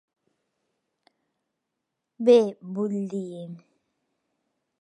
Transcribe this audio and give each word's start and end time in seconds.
Bé, 2.31 2.37
vull 2.79 2.99
dir... 3.15 3.45